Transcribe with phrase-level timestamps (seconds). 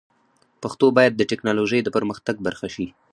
[0.61, 2.87] پښتو باید د ټکنالوژۍ د پرمختګ برخه شي.